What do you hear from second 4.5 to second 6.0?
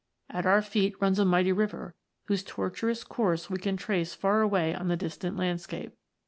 on the distant land scape.